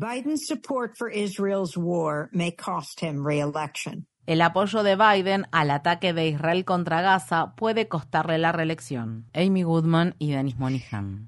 Biden's 0.00 0.46
support 0.46 0.96
for 0.96 1.10
Israel's 1.10 1.76
war 1.76 2.30
may 2.32 2.52
cost 2.52 3.00
him 3.00 3.26
re-election. 3.26 4.06
El 4.26 4.42
apoyo 4.42 4.82
de 4.82 4.96
Biden 4.96 5.46
al 5.50 5.70
ataque 5.70 6.12
de 6.12 6.28
Israel 6.28 6.64
contra 6.64 7.00
Gaza 7.00 7.54
puede 7.56 7.88
costarle 7.88 8.38
la 8.38 8.52
reelección. 8.52 9.24
Amy 9.34 9.62
Goodman 9.62 10.14
y 10.18 10.30
Denis 10.30 10.58
Monihan. 10.58 11.26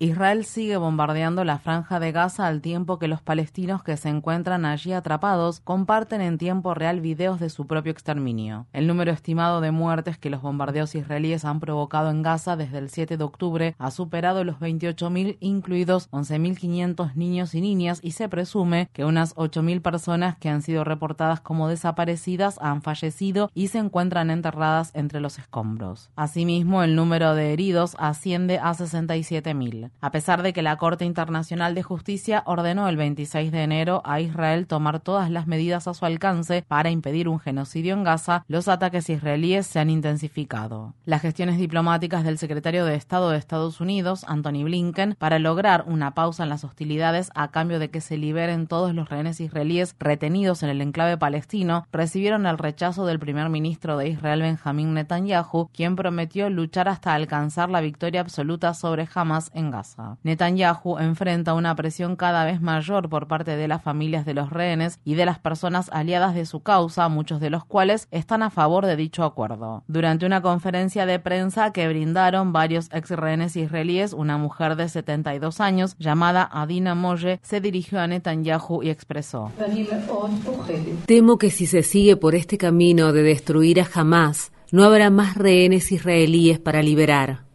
Israel 0.00 0.44
sigue 0.44 0.76
bombardeando 0.76 1.44
la 1.44 1.58
franja 1.58 2.00
de 2.00 2.12
Gaza 2.12 2.46
al 2.46 2.60
tiempo 2.60 2.98
que 2.98 3.08
los 3.08 3.22
palestinos 3.22 3.82
que 3.84 3.96
se 3.96 4.08
encuentran 4.08 4.64
allí 4.64 4.92
atrapados 4.92 5.60
comparten 5.60 6.20
en 6.20 6.36
tiempo 6.36 6.74
real 6.74 7.00
videos 7.00 7.38
de 7.38 7.48
su 7.48 7.66
propio 7.66 7.92
exterminio. 7.92 8.66
El 8.72 8.86
número 8.88 9.12
estimado 9.12 9.60
de 9.60 9.70
muertes 9.70 10.18
que 10.18 10.30
los 10.30 10.42
bombardeos 10.42 10.94
israelíes 10.96 11.44
han 11.44 11.60
provocado 11.60 12.10
en 12.10 12.22
Gaza 12.22 12.56
desde 12.56 12.78
el 12.78 12.90
7 12.90 13.16
de 13.16 13.24
octubre 13.24 13.76
ha 13.78 13.90
superado 13.92 14.42
los 14.44 14.56
28.000, 14.56 15.36
incluidos 15.40 16.10
11.500 16.10 17.14
niños 17.14 17.54
y 17.54 17.60
niñas, 17.60 18.00
y 18.02 18.10
se 18.10 18.28
presume 18.28 18.90
que 18.92 19.04
unas 19.04 19.34
8.000 19.36 19.80
personas 19.80 20.08
que 20.40 20.48
han 20.48 20.62
sido 20.62 20.84
reportadas 20.84 21.40
como 21.40 21.68
desaparecidas 21.68 22.58
han 22.60 22.82
fallecido 22.82 23.50
y 23.54 23.68
se 23.68 23.78
encuentran 23.78 24.30
enterradas 24.30 24.90
entre 24.94 25.20
los 25.20 25.38
escombros. 25.38 26.10
Asimismo, 26.16 26.82
el 26.82 26.96
número 26.96 27.34
de 27.34 27.52
heridos 27.52 27.96
asciende 27.98 28.58
a 28.58 28.74
67.000. 28.74 29.90
A 30.00 30.10
pesar 30.10 30.42
de 30.42 30.52
que 30.52 30.62
la 30.62 30.76
Corte 30.76 31.04
Internacional 31.04 31.74
de 31.74 31.82
Justicia 31.82 32.42
ordenó 32.46 32.88
el 32.88 32.96
26 32.96 33.52
de 33.52 33.62
enero 33.62 34.02
a 34.04 34.20
Israel 34.20 34.66
tomar 34.66 35.00
todas 35.00 35.30
las 35.30 35.46
medidas 35.46 35.88
a 35.88 35.94
su 35.94 36.04
alcance 36.04 36.64
para 36.66 36.90
impedir 36.90 37.28
un 37.28 37.40
genocidio 37.40 37.94
en 37.94 38.04
Gaza, 38.04 38.44
los 38.48 38.68
ataques 38.68 39.08
israelíes 39.08 39.66
se 39.66 39.78
han 39.78 39.90
intensificado. 39.90 40.94
Las 41.04 41.22
gestiones 41.22 41.58
diplomáticas 41.58 42.24
del 42.24 42.38
secretario 42.38 42.84
de 42.84 42.94
Estado 42.94 43.30
de 43.30 43.38
Estados 43.38 43.80
Unidos, 43.80 44.24
Anthony 44.28 44.64
Blinken, 44.64 45.16
para 45.18 45.38
lograr 45.38 45.84
una 45.86 46.14
pausa 46.14 46.42
en 46.42 46.48
las 46.48 46.64
hostilidades 46.64 47.30
a 47.34 47.48
cambio 47.48 47.78
de 47.78 47.90
que 47.90 48.00
se 48.00 48.16
liberen 48.16 48.66
todos 48.66 48.94
los 48.94 49.08
rehenes 49.08 49.40
israelíes 49.40 49.94
retenidos 49.98 50.62
en 50.62 50.70
el 50.70 50.80
enclave 50.80 51.16
palestino 51.16 51.86
recibieron 51.92 52.46
el 52.46 52.58
rechazo 52.58 53.06
del 53.06 53.18
primer 53.18 53.48
ministro 53.48 53.96
de 53.96 54.08
Israel 54.08 54.42
Benjamín 54.42 54.94
Netanyahu, 54.94 55.70
quien 55.72 55.96
prometió 55.96 56.50
luchar 56.50 56.88
hasta 56.88 57.14
alcanzar 57.14 57.70
la 57.70 57.80
victoria 57.80 58.20
absoluta 58.20 58.74
sobre 58.74 59.08
Hamas 59.14 59.50
en 59.54 59.70
Gaza. 59.70 60.16
Netanyahu 60.22 60.98
enfrenta 60.98 61.54
una 61.54 61.74
presión 61.74 62.16
cada 62.16 62.44
vez 62.44 62.60
mayor 62.60 63.08
por 63.08 63.28
parte 63.28 63.56
de 63.56 63.68
las 63.68 63.82
familias 63.82 64.24
de 64.24 64.34
los 64.34 64.50
rehenes 64.50 65.00
y 65.04 65.14
de 65.14 65.26
las 65.26 65.38
personas 65.38 65.90
aliadas 65.92 66.34
de 66.34 66.46
su 66.46 66.60
causa, 66.60 67.08
muchos 67.08 67.40
de 67.40 67.50
los 67.50 67.64
cuales 67.64 68.08
están 68.10 68.42
a 68.42 68.50
favor 68.50 68.86
de 68.86 68.96
dicho 68.96 69.24
acuerdo. 69.24 69.82
Durante 69.88 70.26
una 70.26 70.42
conferencia 70.42 71.06
de 71.06 71.18
prensa 71.18 71.72
que 71.72 71.88
brindaron 71.88 72.52
varios 72.52 72.88
ex 72.92 73.10
rehenes 73.10 73.56
israelíes, 73.56 74.12
una 74.12 74.38
mujer 74.38 74.76
de 74.76 74.88
72 74.88 75.60
años 75.60 75.96
llamada 75.98 76.48
Adina 76.50 76.94
Moye 76.94 77.40
se 77.42 77.60
dirigió 77.60 78.00
a 78.00 78.06
Netanyahu 78.06 78.82
y 78.82 78.90
expresó: 78.90 79.50
Temo 81.06 81.38
que 81.38 81.50
si 81.50 81.66
se 81.66 81.82
sigue 81.82 82.16
por 82.16 82.34
este 82.34 82.58
camino 82.58 83.12
de 83.12 83.22
destruir 83.22 83.80
a 83.80 83.88
Hamas, 83.92 84.52
no 84.70 84.84
habrá 84.84 85.10
más 85.10 85.36
rehenes 85.36 85.90
israelíes 85.92 86.58
para 86.58 86.82
liberar. 86.82 87.47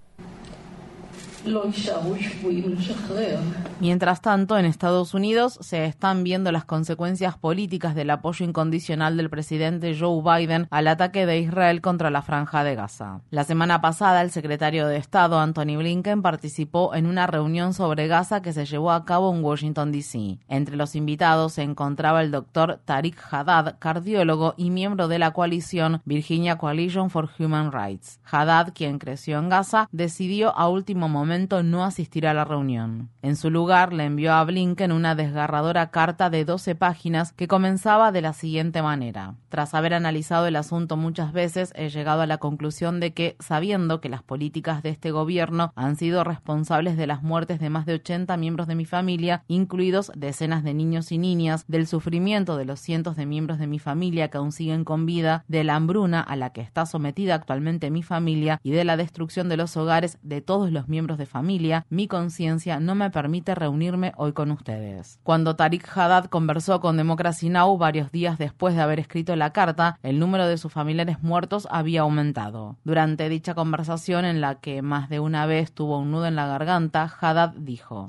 Mientras 3.82 4.22
tanto, 4.22 4.58
en 4.58 4.64
Estados 4.66 5.14
Unidos 5.14 5.60
se 5.62 5.86
están 5.86 6.24
viendo 6.24 6.54
las 6.54 6.64
consecuencias 6.64 7.38
políticas 7.38 7.96
del 7.96 8.12
apoyo 8.12 8.46
incondicional 8.46 9.18
del 9.18 9.30
presidente 9.30 9.94
Joe 10.00 10.22
Biden 10.24 10.68
al 10.70 10.88
ataque 10.88 11.26
de 11.26 11.40
Israel 11.40 11.82
contra 11.82 12.10
la 12.10 12.22
franja 12.22 12.64
de 12.64 12.76
Gaza. 12.76 13.20
La 13.30 13.44
semana 13.44 13.82
pasada, 13.82 14.22
el 14.22 14.32
secretario 14.32 14.88
de 14.88 14.96
Estado, 14.96 15.38
Anthony 15.38 15.76
Blinken, 15.78 16.22
participó 16.22 16.96
en 16.96 17.08
una 17.08 17.28
reunión 17.28 17.74
sobre 17.74 18.08
Gaza 18.08 18.42
que 18.42 18.54
se 18.54 18.66
llevó 18.66 18.92
a 18.92 19.04
cabo 19.04 19.34
en 19.36 19.44
Washington, 19.44 19.92
D.C. 19.92 20.40
Entre 20.48 20.78
los 20.78 20.96
invitados 20.96 21.54
se 21.54 21.64
encontraba 21.64 22.22
el 22.22 22.32
doctor 22.32 22.80
Tariq 22.86 23.18
Haddad, 23.32 23.76
cardiólogo 23.80 24.54
y 24.56 24.70
miembro 24.70 25.10
de 25.10 25.20
la 25.20 25.32
coalición 25.32 26.02
Virginia 26.06 26.58
Coalition 26.58 27.10
for 27.10 27.30
Human 27.38 27.74
Rights. 27.74 28.22
Haddad, 28.32 28.72
quien 28.74 28.98
creció 28.98 29.40
en 29.40 29.50
Gaza, 29.50 29.90
decidió 29.92 30.56
a 30.58 30.70
último 30.70 31.10
momento 31.10 31.33
no 31.34 31.84
asistir 31.84 32.28
a 32.28 32.34
la 32.34 32.46
reunión. 32.46 33.10
En 33.22 33.36
su 33.36 33.50
lugar, 33.50 33.92
le 33.92 34.06
envió 34.06 34.34
a 34.34 34.44
Blinken 34.44 34.92
una 34.92 35.16
desgarradora 35.16 35.90
carta 35.90 36.30
de 36.30 36.46
12 36.46 36.76
páginas 36.76 37.34
que 37.34 37.48
comenzaba 37.48 38.12
de 38.12 38.22
la 38.22 38.34
siguiente 38.34 38.82
manera. 38.82 39.36
Tras 39.50 39.74
haber 39.74 39.94
analizado 39.94 40.46
el 40.46 40.56
asunto 40.56 40.96
muchas 40.96 41.34
veces, 41.34 41.74
he 41.76 41.90
llegado 41.90 42.22
a 42.22 42.28
la 42.28 42.38
conclusión 42.38 43.00
de 43.00 43.14
que, 43.14 43.36
sabiendo 43.40 44.00
que 44.00 44.10
las 44.10 44.22
políticas 44.22 44.84
de 44.84 44.90
este 44.90 45.12
gobierno 45.12 45.72
han 45.76 45.96
sido 45.96 46.24
responsables 46.24 46.98
de 46.98 47.08
las 47.08 47.24
muertes 47.24 47.60
de 47.60 47.70
más 47.70 47.86
de 47.86 47.96
80 47.96 48.38
miembros 48.38 48.68
de 48.68 48.76
mi 48.76 48.86
familia, 48.86 49.44
incluidos 49.48 50.12
decenas 50.16 50.64
de 50.64 50.74
niños 50.74 51.12
y 51.12 51.18
niñas, 51.18 51.66
del 51.68 51.88
sufrimiento 51.88 52.58
de 52.58 52.66
los 52.66 52.80
cientos 52.80 53.16
de 53.16 53.26
miembros 53.26 53.58
de 53.58 53.68
mi 53.68 53.80
familia 53.80 54.30
que 54.30 54.38
aún 54.38 54.52
siguen 54.52 54.84
con 54.84 55.06
vida, 55.06 55.44
de 55.48 55.64
la 55.64 55.76
hambruna 55.76 56.22
a 56.22 56.36
la 56.36 56.52
que 56.52 56.62
está 56.62 56.86
sometida 56.86 57.36
actualmente 57.36 57.90
mi 57.90 58.04
familia 58.04 58.60
y 58.64 58.72
de 58.72 58.86
la 58.86 58.98
destrucción 58.98 59.50
de 59.50 59.58
los 59.58 59.76
hogares 59.78 60.20
de 60.22 60.42
todos 60.42 60.72
los 60.72 60.88
miembros 60.88 61.18
de 61.18 61.23
familia, 61.26 61.86
mi 61.90 62.08
conciencia 62.08 62.80
no 62.80 62.96
me 62.96 63.10
permite 63.10 63.56
reunirme 63.56 64.14
hoy 64.18 64.34
con 64.34 64.52
ustedes. 64.52 65.20
Cuando 65.24 65.56
Tariq 65.56 65.86
Haddad 65.96 66.26
conversó 66.26 66.80
con 66.80 66.98
Democracy 66.98 67.50
Now! 67.50 67.78
varios 67.78 68.12
días 68.12 68.38
después 68.38 68.76
de 68.76 68.82
haber 68.82 69.00
escrito 69.00 69.36
la 69.36 69.52
carta, 69.52 69.98
el 70.04 70.20
número 70.20 70.48
de 70.48 70.58
sus 70.58 70.72
familiares 70.72 71.22
muertos 71.22 71.68
había 71.70 72.02
aumentado. 72.02 72.78
Durante 72.84 73.30
dicha 73.30 73.54
conversación, 73.54 74.26
en 74.26 74.42
la 74.42 74.60
que 74.60 74.82
más 74.82 75.10
de 75.10 75.20
una 75.20 75.46
vez 75.46 75.72
tuvo 75.72 76.00
un 76.00 76.12
nudo 76.12 76.26
en 76.26 76.36
la 76.36 76.48
garganta, 76.48 77.12
Haddad 77.20 77.54
dijo: 77.58 78.08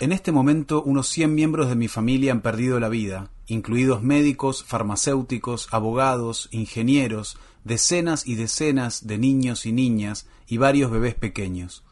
En 0.00 0.12
este 0.12 0.32
momento, 0.32 0.82
unos 0.82 1.08
100 1.08 1.34
miembros 1.34 1.68
de 1.68 1.76
mi 1.76 1.88
familia 1.88 2.32
han 2.32 2.40
perdido 2.40 2.80
la 2.80 2.88
vida, 2.88 3.30
incluidos 3.46 4.02
médicos, 4.02 4.64
farmacéuticos, 4.64 5.68
abogados, 5.72 6.48
ingenieros, 6.52 7.38
decenas 7.64 8.26
y 8.26 8.34
decenas 8.34 9.06
de 9.06 9.18
niños 9.18 9.66
y 9.66 9.72
niñas 9.72 10.26
y 10.46 10.58
varios 10.58 10.90
bebés 10.90 11.14
pequeños. 11.14 11.84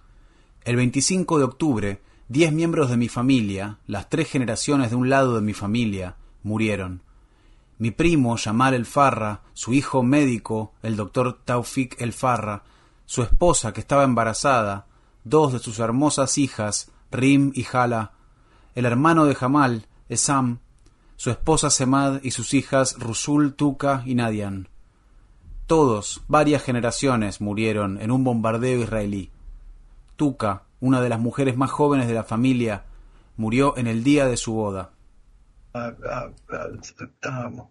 El 0.64 0.76
25 0.76 1.38
de 1.38 1.44
octubre, 1.44 2.02
diez 2.28 2.52
miembros 2.52 2.90
de 2.90 2.96
mi 2.96 3.08
familia, 3.08 3.78
las 3.86 4.08
tres 4.08 4.28
generaciones 4.28 4.90
de 4.90 4.96
un 4.96 5.08
lado 5.08 5.34
de 5.34 5.40
mi 5.40 5.52
familia, 5.52 6.16
murieron. 6.42 7.02
Mi 7.78 7.90
primo, 7.90 8.36
Yamal 8.36 8.74
El 8.74 8.84
Farra, 8.84 9.40
su 9.54 9.72
hijo 9.72 10.02
médico, 10.02 10.74
el 10.82 10.96
doctor 10.96 11.40
Taufik 11.44 12.00
El 12.00 12.12
Farra, 12.12 12.62
su 13.06 13.22
esposa 13.22 13.72
que 13.72 13.80
estaba 13.80 14.04
embarazada, 14.04 14.86
dos 15.24 15.52
de 15.52 15.58
sus 15.58 15.78
hermosas 15.78 16.38
hijas, 16.38 16.90
Rim 17.10 17.52
y 17.54 17.66
Hala, 17.72 18.12
el 18.74 18.84
hermano 18.84 19.24
de 19.24 19.34
Jamal, 19.34 19.86
Esam, 20.08 20.58
su 21.20 21.28
esposa 21.28 21.68
Semad 21.68 22.22
y 22.22 22.30
sus 22.30 22.54
hijas 22.54 22.96
Rusul, 22.98 23.52
Tuka 23.52 24.02
y 24.06 24.14
Nadian. 24.14 24.70
Todos, 25.66 26.22
varias 26.28 26.62
generaciones, 26.62 27.42
murieron 27.42 28.00
en 28.00 28.10
un 28.10 28.24
bombardeo 28.24 28.80
israelí. 28.80 29.30
Tuka, 30.16 30.62
una 30.80 31.02
de 31.02 31.10
las 31.10 31.20
mujeres 31.20 31.58
más 31.58 31.70
jóvenes 31.70 32.08
de 32.08 32.14
la 32.14 32.24
familia, 32.24 32.84
murió 33.36 33.76
en 33.76 33.86
el 33.86 34.02
día 34.02 34.24
de 34.28 34.38
su 34.38 34.54
boda. 34.54 34.92
Uh, 35.74 35.90
uh, 35.90 36.32
um, 37.28 37.68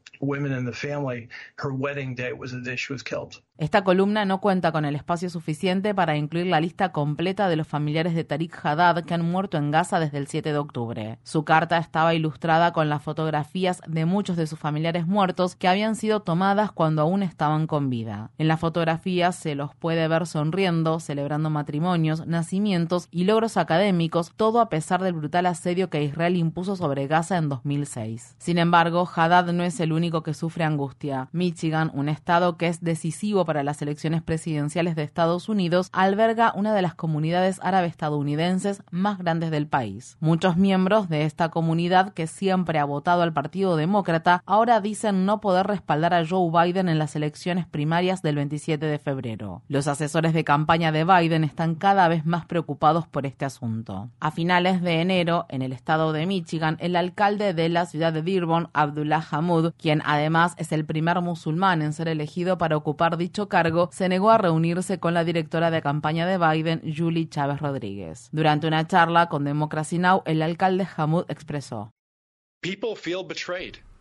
esta 3.59 3.83
columna 3.83 4.23
no 4.23 4.39
cuenta 4.39 4.71
con 4.71 4.85
el 4.85 4.95
espacio 4.95 5.29
suficiente 5.29 5.93
para 5.93 6.15
incluir 6.15 6.47
la 6.47 6.61
lista 6.61 6.93
completa 6.93 7.49
de 7.49 7.57
los 7.57 7.67
familiares 7.67 8.15
de 8.15 8.23
Tariq 8.23 8.57
Haddad 8.63 9.03
que 9.03 9.13
han 9.13 9.29
muerto 9.29 9.57
en 9.57 9.69
Gaza 9.69 9.99
desde 9.99 10.17
el 10.17 10.27
7 10.27 10.53
de 10.53 10.57
octubre. 10.57 11.19
Su 11.23 11.43
carta 11.43 11.77
estaba 11.77 12.15
ilustrada 12.15 12.71
con 12.71 12.87
las 12.87 13.03
fotografías 13.03 13.81
de 13.85 14.05
muchos 14.05 14.37
de 14.37 14.47
sus 14.47 14.57
familiares 14.57 15.07
muertos 15.07 15.57
que 15.57 15.67
habían 15.67 15.97
sido 15.97 16.21
tomadas 16.21 16.71
cuando 16.71 17.01
aún 17.01 17.21
estaban 17.21 17.67
con 17.67 17.89
vida. 17.89 18.31
En 18.37 18.47
las 18.47 18.61
fotografías 18.61 19.35
se 19.35 19.55
los 19.55 19.75
puede 19.75 20.07
ver 20.07 20.25
sonriendo, 20.25 21.01
celebrando 21.01 21.49
matrimonios, 21.49 22.25
nacimientos 22.25 23.09
y 23.11 23.25
logros 23.25 23.57
académicos, 23.57 24.31
todo 24.37 24.61
a 24.61 24.69
pesar 24.69 25.03
del 25.03 25.15
brutal 25.15 25.47
asedio 25.47 25.89
que 25.89 26.01
Israel 26.01 26.37
impuso 26.37 26.77
sobre 26.77 27.07
Gaza 27.07 27.35
en 27.35 27.49
2006. 27.49 28.35
Sin 28.37 28.57
embargo, 28.57 29.05
Haddad 29.13 29.51
no 29.51 29.65
es 29.65 29.81
el 29.81 29.91
único 29.91 30.23
que 30.23 30.33
sufre 30.33 30.63
angustia. 30.63 31.27
Michigan, 31.33 31.91
un 31.93 32.07
estado 32.07 32.55
que 32.55 32.67
es 32.67 32.81
decisivo 32.81 33.48
para 33.49 33.63
las 33.63 33.81
elecciones 33.81 34.21
presidenciales 34.21 34.95
de 34.95 35.01
Estados 35.01 35.49
Unidos, 35.49 35.89
alberga 35.91 36.53
una 36.55 36.71
de 36.75 36.83
las 36.83 36.93
comunidades 36.93 37.59
árabe 37.63 37.87
estadounidenses 37.87 38.83
más 38.91 39.17
grandes 39.17 39.49
del 39.49 39.65
país. 39.65 40.17
Muchos 40.19 40.55
miembros 40.55 41.09
de 41.09 41.23
esta 41.23 41.49
comunidad 41.49 42.13
que 42.13 42.27
siempre 42.27 42.77
ha 42.77 42.85
votado 42.85 43.23
al 43.23 43.33
Partido 43.33 43.75
Demócrata 43.75 44.43
ahora 44.45 44.81
dicen 44.81 45.25
no 45.25 45.41
poder 45.41 45.65
respaldar 45.65 46.13
a 46.13 46.23
Joe 46.23 46.51
Biden 46.51 46.89
en 46.89 46.99
las 46.99 47.15
elecciones 47.15 47.65
primarias 47.65 48.21
del 48.21 48.35
27 48.35 48.85
de 48.85 48.99
febrero. 48.99 49.63
Los 49.67 49.87
asesores 49.87 50.33
de 50.33 50.43
campaña 50.43 50.91
de 50.91 51.03
Biden 51.03 51.43
están 51.43 51.73
cada 51.73 52.07
vez 52.07 52.27
más 52.27 52.45
preocupados 52.45 53.07
por 53.07 53.25
este 53.25 53.45
asunto. 53.45 54.09
A 54.19 54.29
finales 54.29 54.83
de 54.83 55.01
enero, 55.01 55.47
en 55.49 55.63
el 55.63 55.73
estado 55.73 56.13
de 56.13 56.27
Michigan, 56.27 56.77
el 56.81 56.95
alcalde 56.95 57.55
de 57.55 57.67
la 57.69 57.87
ciudad 57.87 58.13
de 58.13 58.21
Dearborn, 58.21 58.69
Abdullah 58.73 59.25
Hamud, 59.31 59.71
quien 59.79 60.03
además 60.05 60.53
es 60.57 60.71
el 60.71 60.85
primer 60.85 61.19
musulmán 61.21 61.81
en 61.81 61.93
ser 61.93 62.09
elegido 62.09 62.59
para 62.59 62.77
ocupar 62.77 63.17
dicho 63.17 63.38
dicho 63.39 63.47
cargo, 63.47 63.89
se 63.93 64.09
negó 64.09 64.31
a 64.31 64.37
reunirse 64.37 64.99
con 64.99 65.13
la 65.13 65.23
directora 65.23 65.71
de 65.71 65.81
campaña 65.81 66.27
de 66.27 66.37
Biden, 66.37 66.81
Julie 66.93 67.29
Chávez 67.29 67.61
Rodríguez. 67.61 68.27
Durante 68.33 68.67
una 68.67 68.85
charla 68.85 69.29
con 69.29 69.45
Democracy 69.45 69.97
Now, 69.97 70.23
el 70.25 70.41
alcalde 70.41 70.85
Hamoud 70.97 71.23
expresó: 71.29 71.93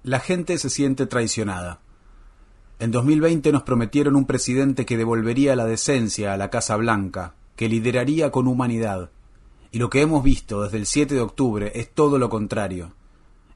La 0.03 0.19
gente 0.19 0.59
se 0.59 0.71
siente 0.71 1.07
traicionada. 1.07 1.81
En 2.81 2.91
2020 2.91 3.53
nos 3.53 3.63
prometieron 3.63 4.17
un 4.17 4.25
presidente 4.27 4.85
que 4.85 4.97
devolvería 4.97 5.55
la 5.55 5.67
decencia 5.67 6.33
a 6.33 6.37
la 6.37 6.51
Casa 6.51 6.75
Blanca, 6.77 7.35
que 7.55 7.69
lideraría 7.69 8.33
con 8.33 8.49
humanidad. 8.49 9.11
Y 9.71 9.79
lo 9.79 9.89
que 9.89 10.01
hemos 10.01 10.25
visto 10.25 10.63
desde 10.63 10.79
el 10.79 10.87
7 10.87 11.15
de 11.15 11.21
octubre 11.21 11.71
es 11.77 11.93
todo 11.93 12.19
lo 12.19 12.29
contrario. 12.29 12.93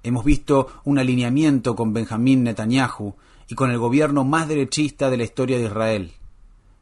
Hemos 0.04 0.24
visto 0.24 0.68
un 0.84 1.00
alineamiento 1.00 1.74
con 1.74 1.92
Benjamín 1.92 2.44
Netanyahu 2.44 3.16
y 3.52 3.54
con 3.54 3.70
el 3.70 3.76
gobierno 3.76 4.24
más 4.24 4.48
derechista 4.48 5.10
de 5.10 5.18
la 5.18 5.24
historia 5.24 5.58
de 5.58 5.64
Israel. 5.64 6.12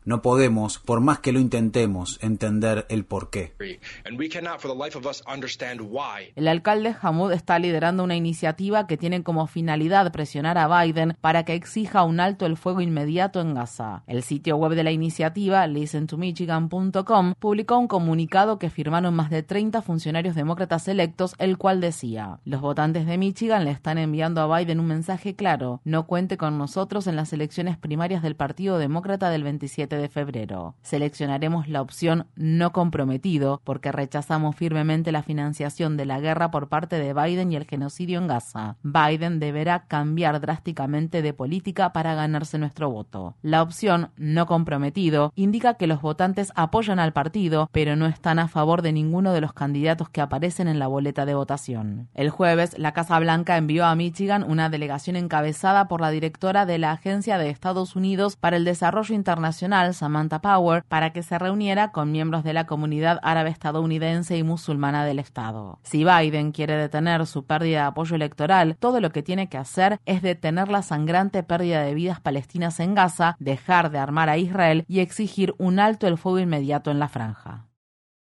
No 0.04 0.22
podemos, 0.22 0.78
por 0.78 1.00
más 1.00 1.18
que 1.18 1.30
lo 1.30 1.40
intentemos, 1.40 2.18
entender 2.22 2.86
el 2.88 3.04
porqué. 3.04 3.52
El 6.36 6.48
alcalde 6.48 6.96
Hamoud 7.02 7.32
está 7.32 7.58
liderando 7.58 8.02
una 8.02 8.16
iniciativa 8.16 8.86
que 8.86 8.96
tiene 8.96 9.22
como 9.22 9.46
finalidad 9.46 10.10
presionar 10.10 10.56
a 10.56 10.82
Biden 10.82 11.18
para 11.20 11.44
que 11.44 11.52
exija 11.52 12.02
un 12.04 12.18
alto 12.18 12.46
el 12.46 12.56
fuego 12.56 12.80
inmediato 12.80 13.42
en 13.42 13.52
Gaza. 13.52 14.02
El 14.06 14.22
sitio 14.22 14.56
web 14.56 14.72
de 14.72 14.84
la 14.84 14.90
iniciativa, 14.90 15.66
listentomichigan.com, 15.66 17.34
publicó 17.38 17.76
un 17.76 17.88
comunicado 17.88 18.58
que 18.58 18.70
firmaron 18.70 19.14
más 19.14 19.28
de 19.28 19.42
30 19.42 19.82
funcionarios 19.82 20.34
demócratas 20.34 20.88
electos, 20.88 21.34
el 21.38 21.58
cual 21.58 21.82
decía: 21.82 22.40
Los 22.46 22.62
votantes 22.62 23.04
de 23.04 23.18
Michigan 23.18 23.66
le 23.66 23.70
están 23.70 23.98
enviando 23.98 24.40
a 24.40 24.58
Biden 24.58 24.80
un 24.80 24.86
mensaje 24.86 25.36
claro: 25.36 25.82
no 25.84 26.06
cuente 26.06 26.38
con 26.38 26.56
nosotros 26.56 27.06
en 27.06 27.16
las 27.16 27.34
elecciones 27.34 27.76
primarias 27.76 28.22
del 28.22 28.36
Partido 28.36 28.78
Demócrata 28.78 29.28
del 29.28 29.42
27 29.42 29.89
de 29.96 30.08
febrero. 30.08 30.74
Seleccionaremos 30.82 31.68
la 31.68 31.82
opción 31.82 32.26
no 32.36 32.72
comprometido 32.72 33.60
porque 33.64 33.92
rechazamos 33.92 34.56
firmemente 34.56 35.12
la 35.12 35.22
financiación 35.22 35.96
de 35.96 36.06
la 36.06 36.20
guerra 36.20 36.50
por 36.50 36.68
parte 36.68 36.98
de 36.98 37.14
Biden 37.14 37.52
y 37.52 37.56
el 37.56 37.66
genocidio 37.66 38.18
en 38.18 38.26
Gaza. 38.26 38.76
Biden 38.82 39.40
deberá 39.40 39.84
cambiar 39.86 40.40
drásticamente 40.40 41.22
de 41.22 41.32
política 41.32 41.92
para 41.92 42.14
ganarse 42.14 42.58
nuestro 42.58 42.90
voto. 42.90 43.34
La 43.42 43.62
opción 43.62 44.10
no 44.16 44.46
comprometido 44.46 45.32
indica 45.34 45.74
que 45.74 45.86
los 45.86 46.02
votantes 46.02 46.52
apoyan 46.54 46.98
al 46.98 47.12
partido, 47.12 47.68
pero 47.72 47.96
no 47.96 48.06
están 48.06 48.38
a 48.38 48.48
favor 48.48 48.82
de 48.82 48.92
ninguno 48.92 49.32
de 49.32 49.40
los 49.40 49.52
candidatos 49.52 50.08
que 50.08 50.20
aparecen 50.20 50.68
en 50.68 50.78
la 50.78 50.86
boleta 50.86 51.26
de 51.26 51.34
votación. 51.34 52.08
El 52.14 52.30
jueves, 52.30 52.78
la 52.78 52.92
Casa 52.92 53.18
Blanca 53.18 53.56
envió 53.56 53.84
a 53.86 53.94
Michigan 53.94 54.44
una 54.44 54.68
delegación 54.68 55.16
encabezada 55.16 55.88
por 55.88 56.00
la 56.00 56.10
directora 56.10 56.66
de 56.66 56.78
la 56.78 56.92
Agencia 56.92 57.38
de 57.38 57.50
Estados 57.50 57.96
Unidos 57.96 58.36
para 58.36 58.56
el 58.56 58.64
Desarrollo 58.64 59.14
Samantha 59.92 60.40
Power, 60.40 60.84
para 60.88 61.12
que 61.12 61.22
se 61.22 61.38
reuniera 61.38 61.92
con 61.92 62.12
miembros 62.12 62.44
de 62.44 62.52
la 62.52 62.66
comunidad 62.66 63.18
árabe 63.22 63.50
estadounidense 63.50 64.36
y 64.36 64.42
musulmana 64.42 65.04
del 65.04 65.18
Estado. 65.18 65.78
Si 65.82 66.04
Biden 66.04 66.52
quiere 66.52 66.76
detener 66.76 67.26
su 67.26 67.44
pérdida 67.44 67.80
de 67.80 67.86
apoyo 67.86 68.16
electoral, 68.16 68.76
todo 68.78 69.00
lo 69.00 69.10
que 69.10 69.22
tiene 69.22 69.48
que 69.48 69.58
hacer 69.58 70.00
es 70.06 70.22
detener 70.22 70.68
la 70.68 70.82
sangrante 70.82 71.42
pérdida 71.42 71.82
de 71.82 71.94
vidas 71.94 72.20
palestinas 72.20 72.80
en 72.80 72.94
Gaza, 72.94 73.36
dejar 73.38 73.90
de 73.90 73.98
armar 73.98 74.28
a 74.28 74.36
Israel 74.36 74.84
y 74.88 75.00
exigir 75.00 75.54
un 75.58 75.78
alto 75.78 76.06
el 76.06 76.18
fuego 76.18 76.38
inmediato 76.38 76.90
en 76.90 76.98
la 76.98 77.08
franja. 77.08 77.69